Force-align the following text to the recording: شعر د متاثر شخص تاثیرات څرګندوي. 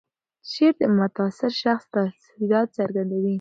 شعر 0.51 0.73
د 0.79 0.81
متاثر 0.97 1.51
شخص 1.61 1.85
تاثیرات 1.93 2.67
څرګندوي. 2.77 3.29